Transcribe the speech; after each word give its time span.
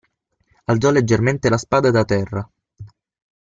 Alzò 0.65 0.89
leggermente 0.89 1.47
la 1.47 1.59
spada 1.59 1.91
da 1.91 2.03
terra. 2.03 2.49